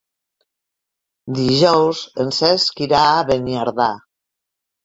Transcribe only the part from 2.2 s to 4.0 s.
en Cesc irà a Beniardà.